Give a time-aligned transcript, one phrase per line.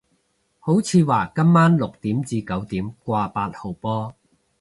[0.57, 4.15] 好似話今晚六點至九點掛八號波